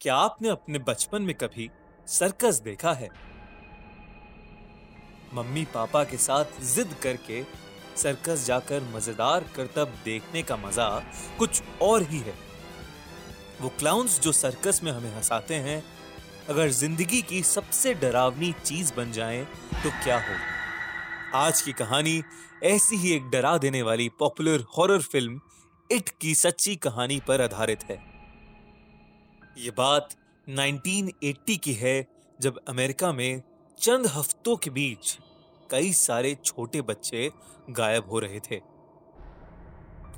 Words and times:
क्या 0.00 0.14
आपने 0.16 0.48
अपने 0.48 0.78
बचपन 0.78 1.22
में 1.22 1.34
कभी 1.34 1.68
सर्कस 2.08 2.60
देखा 2.60 2.92
है? 2.92 3.08
मम्मी 5.34 5.64
पापा 5.64 6.02
के 6.04 6.16
साथ 6.16 6.62
जिद 6.74 6.94
करके 7.02 7.42
सर्कस 7.96 8.46
जाकर 8.46 8.82
मज़ेदार 8.94 9.44
करतब 9.56 9.92
देखने 10.04 10.42
का 10.42 10.56
मज़ा 10.56 10.88
कुछ 11.38 11.62
और 11.82 12.02
ही 12.02 12.18
है। 12.18 12.34
वो 13.60 13.68
क्लाउन्स 13.68 14.20
जो 14.20 14.32
सर्कस 14.32 14.80
में 14.84 14.92
हमें 14.92 15.14
हंसाते 15.16 15.54
हैं, 15.54 15.82
अगर 16.48 16.68
ज़िंदगी 16.70 17.22
की 17.22 17.42
सबसे 17.42 17.94
डरावनी 17.94 18.52
चीज़ 18.64 18.94
बन 18.94 19.12
जाएँ 19.12 19.44
तो 19.44 19.90
क्या 20.04 20.18
हो? 20.18 20.36
आज 21.34 21.62
की 21.62 21.72
कहानी 21.72 22.22
ऐसी 22.64 22.96
ही 22.96 23.16
एक 23.16 23.30
डरा 23.30 23.56
देने 23.58 23.82
वाली 23.82 24.08
पॉपुलर 24.18 24.64
हॉरर 24.78 25.02
फ़िल्म 25.02 25.40
इट 25.90 26.08
की 26.20 26.34
सच्ची 26.34 26.76
कहानी 26.76 27.20
पर 27.28 27.40
आधारित 27.40 27.84
है। 27.84 28.09
ये 29.60 29.70
बात 29.70 30.14
1980 30.46 31.56
की 31.56 31.72
है, 31.72 32.06
जब 32.40 32.58
अमेरिका 32.68 33.12
में 33.12 33.42
चंद 33.78 34.06
हफ्तों 34.06 34.56
के 34.56 34.70
बीच 34.70 35.18
कई 35.70 35.92
सारे 35.92 36.34
छोटे 36.44 36.80
बच्चे 36.82 37.30
गायब 37.70 38.08
हो 38.10 38.18
रहे 38.18 38.40
थे। 38.40 38.60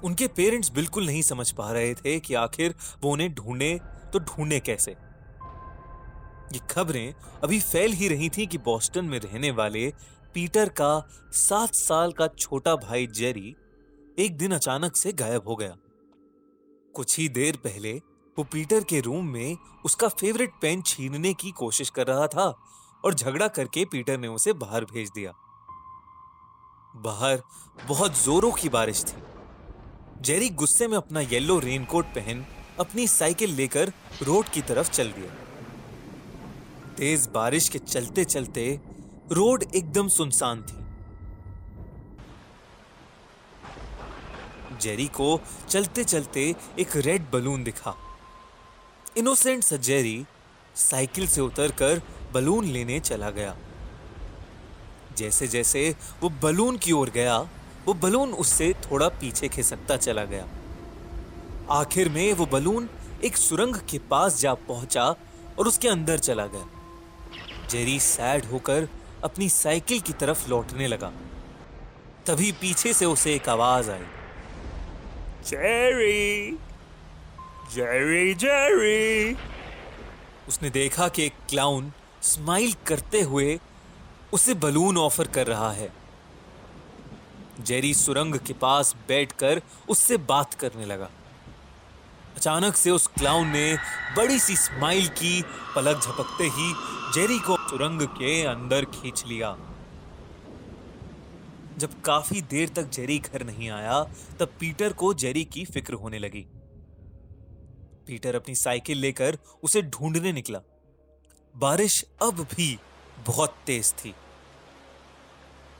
उनके 0.04 0.28
पेरेंट्स 0.28 0.70
बिल्कुल 0.70 1.06
नहीं 1.06 1.22
समझ 1.22 1.50
पा 1.50 1.70
रहे 1.72 1.94
थे 1.94 2.18
कि 2.20 2.34
आखिर 2.34 2.74
वो 3.02 3.12
उन्हें 3.12 3.32
ढूंढे 3.34 3.80
तो 4.12 4.18
ढूंढे 4.18 4.60
कैसे। 4.60 4.92
ये 6.52 6.60
खबरें 6.70 7.12
अभी 7.42 7.60
फैल 7.60 7.92
ही 7.92 8.08
रही 8.08 8.28
थी 8.28 8.46
कि 8.46 8.58
बॉस्टन 8.58 9.04
में 9.04 9.18
रहने 9.18 9.50
वाले 9.50 9.92
पीटर 10.34 10.68
का 10.68 11.08
सात 11.32 11.74
साल 11.74 12.12
का 12.12 12.26
छोटा 12.28 12.76
भाई 12.76 13.06
जेरी 13.06 13.54
एक 14.18 14.36
दिन 14.38 14.52
अचानक 14.52 14.96
से 14.96 15.12
गायब 15.12 15.48
हो 15.48 15.56
गया। 15.56 15.76
कुछ 16.94 17.18
ही 17.18 17.28
देर 17.28 17.56
पहले 17.56 18.00
वो 18.38 18.44
पीटर 18.44 18.84
के 18.84 19.00
रूम 19.00 19.26
में 19.26 19.56
उसका 19.84 20.08
फेवरेट 20.08 20.52
पेन 20.62 20.82
छीनने 20.82 21.34
की 21.34 21.50
कोशिश 21.50 21.90
कर 21.90 22.06
रहा 22.06 22.26
था 22.26 22.44
और 23.04 23.14
झगड़ा 23.14 23.48
करके 23.48 23.84
पीटर 23.84 24.18
ने 24.18 24.28
उसे 24.28 24.52
बाहर 24.52 24.84
भेज 24.84 25.10
दिया। 25.10 25.32
बाहर 26.96 27.42
बहुत 27.88 28.22
जोरों 28.22 28.52
की 28.52 28.68
बारिश 28.68 29.04
थी। 29.04 29.22
जेरी 30.20 30.48
गुस्से 30.50 30.88
में 30.88 30.96
अपना 30.96 31.20
येलो 31.20 31.58
रेनकोट 31.58 32.04
पहन 32.04 32.46
अपनी 32.80 33.06
साइकिल 33.06 33.50
लेकर 33.50 33.92
रोड 34.22 34.44
की 34.44 34.62
तरफ़ 34.62 34.90
चल 34.90 35.12
दिया। 35.12 35.34
तेज 36.94 37.28
बारिश 37.28 37.68
के 37.68 37.78
चलते 37.78 38.24
चलते 38.24 38.80
रोड 39.32 39.62
एकदम 39.62 40.08
सुनसान 40.08 40.62
थी। 40.62 40.80
जेरी 44.76 45.06
को 45.06 45.40
चलते 45.68 46.04
चलते 46.04 46.54
एक 46.78 46.96
रेड 46.96 47.30
बलून 47.30 47.64
दिखा। 47.64 47.94
इनोसेंट 49.16 49.64
सा 49.64 49.76
जेरी 49.76 50.24
साइकिल 50.76 51.26
से 51.28 51.40
उतरकर 51.40 52.02
बलून 52.32 52.64
लेने 52.64 53.00
चला 53.00 53.30
गया। 53.30 53.56
जैसे 55.16 55.46
जैसे 55.46 55.96
वो 56.20 56.30
बलून 56.30 56.76
की 56.76 56.92
ओर 56.92 57.10
गया, 57.10 57.38
वो 57.86 57.94
बलून 57.94 58.32
उससे 58.32 58.72
थोड़ा 58.72 59.08
पीछे 59.08 59.48
खिसकता 59.48 59.96
चला 59.96 60.24
गया। 60.24 60.48
आखिर 61.70 62.08
में 62.08 62.32
वो 62.32 62.46
बलून 62.46 62.88
एक 63.24 63.36
सुरंग 63.36 63.76
के 63.76 63.98
पास 63.98 64.40
जा 64.40 64.54
पहुँचा 64.54 65.04
और 65.58 65.68
उसके 65.68 65.88
अंदर 65.88 66.18
चला 66.18 66.46
गया। 66.46 66.68
जेरी 67.70 68.00
सैड 68.00 68.44
होकर 68.44 68.88
अपनी 69.24 69.48
साइकिल 69.48 70.00
की 70.00 70.12
तरफ़ 70.12 70.48
लौटने 70.48 70.86
लगा। 70.86 71.12
तभी 72.26 72.52
पीछे 72.52 72.92
से 72.92 73.04
उसे 73.04 73.34
एक 73.34 73.48
आवाज़ 73.48 73.90
आई। 73.90 74.04
जेरी! 75.46 76.58
जेरी 77.74 78.34
जेरी 78.34 79.36
उसने 80.48 80.70
देखा 80.70 81.08
कि 81.08 81.24
एक 81.26 81.32
क्लाउन 81.50 81.92
स्माइल 82.22 82.72
करते 82.86 83.20
हुए 83.20 83.60
उसे 84.32 84.54
बलून 84.54 84.98
ऑफ़र 84.98 85.26
कर 85.26 85.46
रहा 85.46 85.70
है। 85.72 85.92
जेरी 87.60 87.94
सुरंग 87.94 88.34
के 88.34 88.52
पास 88.52 88.94
बैठकर 89.08 89.62
उससे 89.88 90.16
बात 90.16 90.54
करने 90.54 90.86
लगा। 90.86 91.10
अचानक 92.36 92.76
से 92.76 92.90
उस 92.90 93.06
क्लाउन 93.06 93.48
ने 93.48 93.76
बड़ी 94.16 94.38
सी 94.38 94.56
स्माइल 94.56 95.08
की, 95.08 95.42
पलक 95.74 96.02
झपकते 96.02 96.44
ही 96.44 96.72
जेरी 97.14 97.38
को 97.38 97.56
सुरंग 97.68 98.02
के 98.02 98.42
अंदर 98.44 98.84
खींच 98.84 99.24
लिया। 99.26 99.56
जब 101.78 102.00
काफ़ी 102.02 102.42
देर 102.42 102.68
तक 102.68 102.90
जेरी 102.90 103.18
घर 103.18 103.44
नहीं 103.44 103.70
आया, 103.70 104.02
तब 104.40 104.56
पीटर 104.60 104.92
को 104.92 105.14
जेरी 105.14 105.44
की 105.44 105.64
फ़िक्र 105.64 105.94
होने 105.94 106.18
लगी। 106.18 106.46
पीटर 108.06 108.34
अपनी 108.34 108.54
साइकिल 108.54 108.98
लेकर 108.98 109.38
उसे 109.62 109.82
ढूँढने 109.82 110.32
निकला। 110.32 110.58
बारिश 111.54 112.04
अब 112.22 112.40
भी 112.54 112.78
बहुत 113.26 113.56
तेज 113.66 113.92
थी। 113.94 114.14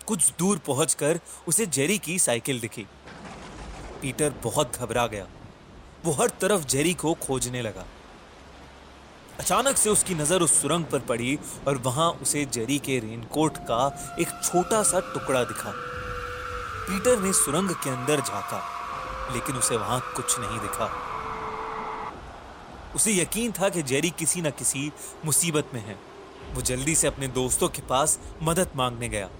कुछ 0.07 0.33
दूर 0.39 0.59
पहुंचकर 0.59 1.21
उसे 1.49 1.67
जेरी 1.67 1.99
की 1.99 2.19
साइकिल 2.19 2.61
दिखी। 2.61 2.87
पीटर 4.03 4.35
बहुत 4.43 4.77
घबरा 4.77 5.07
गया। 5.07 5.27
वो 6.05 6.13
हर 6.13 6.31
तरफ़ 6.41 6.65
जेरी 6.67 6.95
को 6.95 7.15
खोजने 7.15 7.63
लगा। 7.63 7.85
अचानक 9.41 9.77
से 9.77 9.91
उसकी 9.91 10.15
नज़र 10.15 10.43
उस 10.43 10.61
सुरंग 10.63 10.85
पर 10.85 11.01
पड़ी 11.01 11.39
और 11.69 11.77
वहाँ 11.77 12.11
उसे 12.13 12.45
जेरी 12.45 12.79
के 12.79 12.99
रेनकोट 12.99 13.57
का 13.57 13.87
एक 14.21 14.29
छोटा 14.45 14.83
सा 14.83 15.01
टुकड़ा 15.15 15.45
दिखा। 15.45 15.73
पीटर 16.87 17.19
ने 17.19 17.33
सुरंग 17.33 17.71
के 17.75 17.91
अंदर 17.91 18.21
झांका, 18.21 18.63
लेकिन 19.35 19.57
उसे 19.57 19.77
वहाँ 19.77 20.01
कुछ 20.17 20.39
नहीं 20.39 20.61
दिखा। 20.61 20.91
उसे 22.95 23.13
यकीन 23.13 23.53
था 23.53 23.69
कि 23.69 23.83
जेरी 23.83 24.11
किसी 24.11 24.43
न 24.43 24.51
किसी 24.51 24.93
मुसीबत 25.25 25.71
में 25.75 25.81
है। 25.81 25.99
वो 26.53 26.63
जल्दी 26.63 26.95
से 26.95 27.07
अपने 27.07 27.29
दोस्तों 27.29 27.69
के 27.69 27.83
पास 27.83 28.19
मदद 28.43 28.71
मांगने 28.77 29.09
गया। 29.09 29.31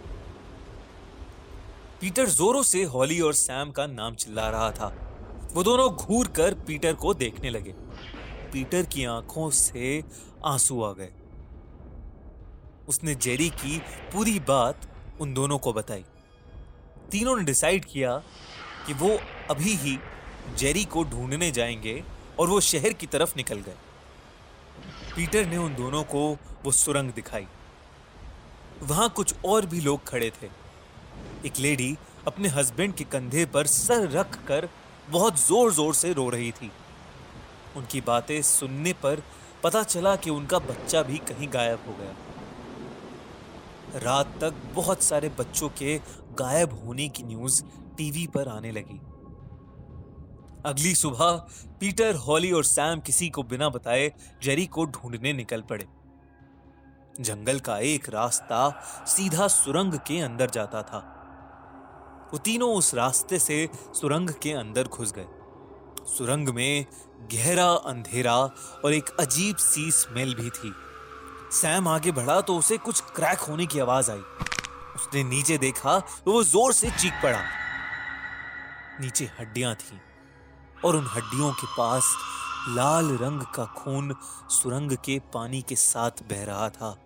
पीटर 2.01 2.29
जोरों 2.29 2.63
से 2.63 2.85
हॉली 2.85 3.21
और 3.21 3.35
सैम 3.35 3.71
का 3.71 3.87
नाम 3.87 4.15
चिल्ला 4.15 4.49
रहा 4.49 4.71
था। 4.71 4.99
वो 5.53 5.63
दोनों 5.63 5.91
घूर 5.91 6.29
कर 6.29 6.55
पीटर 6.55 6.95
को 6.95 7.15
देखने 7.15 7.51
लगे। 7.51 7.75
पीटर 8.53 8.83
की 8.83 9.05
आँखों 9.05 9.51
से 9.51 10.05
आँसू 10.45 10.83
आ 10.83 10.93
गए। 10.93 11.13
उसने 12.89 13.15
जेरी 13.15 13.49
की 13.49 13.79
पूरी 14.13 14.41
बात 14.41 14.81
उन 15.21 15.35
दोनों 15.35 15.59
को 15.59 15.73
बताई। 15.73 16.05
तीनों 17.11 17.37
ने 17.37 17.45
डिसाइड 17.45 17.85
किया 17.85 18.17
कि 18.87 18.93
वो 18.93 19.19
अभी 19.51 19.75
ही 19.75 19.99
जेरी 20.59 20.85
को 20.85 21.05
ढूँढने 21.05 21.51
जाएँगे 21.51 22.05
और 22.41 22.49
वो 22.49 22.61
शहर 22.61 22.93
की 22.93 23.07
तरफ़ 23.07 23.33
निकल 23.37 23.59
गए। 23.59 23.77
पीटर 25.17 25.47
ने 25.47 25.57
उन 25.57 25.75
दोनों 25.75 26.03
को 26.05 26.23
वो 26.65 26.73
सुरंग 26.73 27.11
दिखाई। 27.11 27.47
वहाँ 28.83 29.09
कुछ 29.09 29.35
और 29.45 29.67
भी 29.67 29.81
लोग 29.81 30.07
खड़े 30.09 30.31
थे। 30.43 30.49
एक 31.47 31.59
लेडी 31.59 31.97
अपने 32.27 32.49
हस्बैंड 32.49 32.95
के 32.95 33.05
कंधे 33.05 33.45
पर 33.47 33.67
सर 33.67 34.09
रख 34.11 34.37
कर 34.47 34.69
बहुत 35.11 35.41
ज़ोर 35.41 35.73
ज़ोर 35.73 35.95
से 35.95 36.13
रो 36.13 36.29
रही 36.29 36.53
थी। 36.53 36.71
उनकी 37.77 38.01
बातें 38.01 38.43
सुनने 38.43 38.93
पर 39.03 39.23
पता 39.63 39.83
चला 39.83 40.17
कि 40.17 40.31
उनका 40.31 40.59
बच्चा 40.59 41.03
भी 41.03 41.19
कहीं 41.29 41.49
गायब 41.53 41.79
हो 41.87 41.93
गया। 41.93 42.15
रात 43.99 44.27
तक 44.41 44.55
बहुत 44.75 45.03
सारे 45.03 45.29
बच्चों 45.39 45.69
के 45.79 45.99
गायब 46.39 46.73
होने 46.85 47.09
की 47.09 47.23
न्यूज़ 47.23 47.63
टीवी 47.97 48.27
पर 48.27 48.49
आने 48.49 48.71
लगी। 48.73 49.01
अगली 50.65 50.95
सुबह 50.95 51.31
पीटर, 51.81 52.15
हॉली 52.17 52.51
और 52.53 52.65
सैम 52.65 53.01
किसी 53.01 53.29
को 53.31 53.43
बिना 53.43 53.69
बताए 53.69 54.13
जेरी 54.43 54.67
को 54.67 54.85
ढूँढने 54.87 55.33
निकल 55.33 55.63
पड़े। 55.63 55.87
जंगल 57.21 57.59
का 57.61 57.79
एक 57.79 58.09
रास्ता 58.09 58.69
सीधा 59.09 59.49
सुरंग 59.49 59.95
के 60.07 60.21
अंदर 60.21 60.51
जाता 60.51 60.83
था। 60.83 60.99
वो 62.33 62.39
तीनों 62.39 62.69
उस 62.75 62.95
रास्ते 62.95 63.39
से 63.39 63.69
सुरंग 63.95 64.31
के 64.43 64.53
अंदर 64.53 64.89
घुस 64.89 65.13
गए। 65.13 65.27
सुरंग 66.09 66.49
में 66.49 66.87
गहरा 67.33 67.67
अंधेरा 67.87 68.37
और 68.37 68.93
एक 68.93 69.11
अजीब 69.21 69.57
सी 69.57 69.91
स्मेल 69.91 70.35
भी 70.35 70.51
थी। 70.51 70.73
सैम 71.53 71.89
आगे 71.89 72.13
बढ़ा 72.13 72.41
तो 72.41 72.57
उसे 72.57 72.77
कुछ 72.79 73.01
क्रैक 73.17 73.39
होने 73.41 73.67
की 73.67 73.81
आवाज़ 73.81 74.11
आई। 74.11 74.23
उसने 74.97 75.25
नीचे 75.25 75.59
देखा 75.59 75.99
तो 76.25 76.33
वो 76.33 76.43
ज़ोर 76.45 76.73
से 76.73 76.91
चीख 76.93 77.13
पड़ा। 77.23 77.43
नीचे 79.01 79.31
हड्डियाँ 79.41 79.75
थीं। 79.75 79.99
और 80.85 80.97
उन 80.97 81.07
हड्डियों 81.07 81.53
के 81.53 81.67
पास 81.67 82.17
लाल 82.69 83.11
रंग 83.11 83.43
का 83.43 83.65
खून 83.65 84.15
सुरंग 84.51 84.93
के 84.93 85.21
पानी 85.35 85.63
के 85.63 85.77
साथ 85.77 86.11
बह 86.11 86.45
रहा 86.45 86.69
था। 86.69 86.97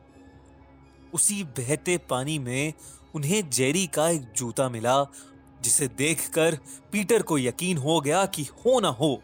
उसी 1.15 1.45
बहते 1.45 1.99
पानी 1.99 2.39
में 2.39 2.73
उन्हें 3.15 3.51
जेरी 3.51 3.87
का 3.87 4.09
एक 4.09 4.33
जूता 4.33 4.69
मिला, 4.69 5.05
जिसे 5.63 5.89
देखकर 5.89 6.59
पीटर 6.93 7.23
को 7.23 7.39
यकीन 7.39 7.79
हो 7.79 8.01
गया 8.01 8.27
कि 8.27 8.43
हो 8.43 8.81
ना 8.81 8.89
हो, 8.89 9.23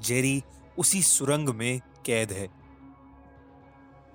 जेरी 0.00 0.42
उसी 0.78 1.02
सुरंग 1.02 1.48
में 1.48 1.80
कैद 2.06 2.32
है। 2.32 2.48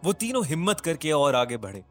वो 0.04 0.13
तीनों 0.13 0.45
हिम्मत 0.45 0.80
करके 0.80 1.12
और 1.12 1.36
आगे 1.36 1.57
बढ़े। 1.57 1.83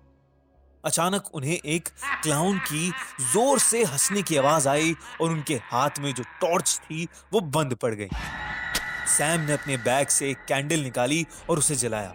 अचानक 0.84 1.25
उन्हें 1.34 1.55
एक 1.55 1.88
क्लाउन 2.23 2.58
की 2.58 2.88
ज़ोर 3.32 3.58
से 3.58 3.82
हंसने 3.84 4.23
की 4.23 4.37
आवाज़ 4.37 4.69
आई 4.69 4.94
और 5.20 5.31
उनके 5.31 5.55
हाथ 5.64 5.99
में 6.00 6.12
जो 6.14 6.23
टॉर्च 6.40 6.81
थी 6.84 7.06
वो 7.32 7.40
बंद 7.40 7.75
पड़ 7.75 7.94
गई। 7.94 8.08
सैम 9.08 9.40
ने 9.40 9.52
अपने 9.52 9.76
बैग 9.76 10.08
से 10.08 10.31
एक 10.31 10.44
कैंडल 10.49 10.81
निकाली 10.81 11.26
और 11.50 11.58
उसे 11.58 11.75
जलाया। 11.75 12.14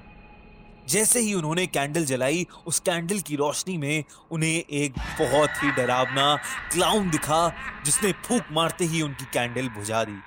जैसे 0.90 1.20
ही 1.20 1.34
उन्होंने 1.34 1.66
कैंडल 1.68 2.06
जलाई, 2.06 2.46
उस 2.68 2.80
कैंडल 2.80 3.20
की 3.20 3.36
रोशनी 3.36 3.78
में 3.78 4.04
उन्हें 4.32 4.50
एक 4.50 5.00
बहुत 5.20 5.64
ही 5.64 5.72
डरावना 5.72 6.36
क्लाउन 6.74 7.10
दिखा, 7.10 7.50
जिसने 7.86 8.12
फूक 8.26 8.44
मारते 8.52 8.86
ही 8.86 9.02
उनकी 9.02 9.26
कैंडल 9.26 9.68
बुझा 9.70 10.04
दी। 10.04 10.20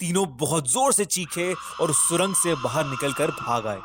तीनों 0.00 0.26
बहुत 0.36 0.70
ज़ोर 0.70 0.92
से 0.92 1.04
चीखे 1.04 1.52
और 1.80 1.92
सुरंग 1.92 2.34
से 2.34 2.54
बाहर 2.54 2.86
निकलकर 2.86 3.30
भाग 3.30 3.66
आए। 3.66 3.80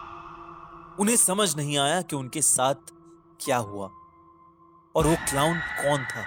उन्हें 1.00 1.16
समझ 1.18 1.56
नहीं 1.56 1.78
आया 1.78 2.02
कि 2.02 2.16
उनके 2.16 2.42
साथ 2.42 2.92
क्या 3.42 3.58
हुआ? 3.58 3.86
और 4.96 5.08
वो 5.08 5.16
क्लाउन 5.16 5.60
कौन 5.60 6.04
था? 6.04 6.26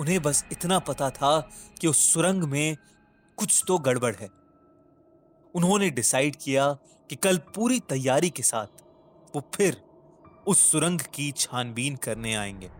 उन्हें 0.00 0.22
बस 0.22 0.44
इतना 0.52 0.78
पता 0.78 1.10
था 1.10 1.50
कि 1.80 1.86
उस 1.86 2.12
सुरंग 2.12 2.44
में 2.44 2.76
कुछ 3.36 3.64
तो 3.68 3.78
गड़बड़ 3.78 4.14
है। 4.14 4.28
उन्होंने 5.54 5.90
डिसाइड 5.90 6.36
किया 6.36 6.72
कि 7.10 7.16
कल 7.16 7.38
पूरी 7.38 7.80
तैयारी 7.80 8.30
के 8.30 8.42
साथ 8.42 8.66
वो 9.36 9.50
फिर 9.54 9.82
उस 10.46 10.72
सुरंग 10.72 11.00
की 11.00 11.32
छानबीन 11.32 11.96
करने 11.96 12.34
आएँगे। 12.34 12.70